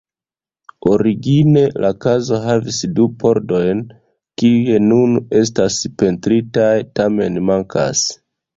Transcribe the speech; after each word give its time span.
Origine 0.91 1.61
la 1.85 1.91
kazo 2.05 2.39
havis 2.45 2.79
du 3.01 3.05
pordojn, 3.25 3.85
kiuj 4.43 4.81
nun 4.89 5.15
estas 5.43 5.79
pentritaj, 6.03 6.75
tamen 7.01 7.41
mankas. 7.53 8.07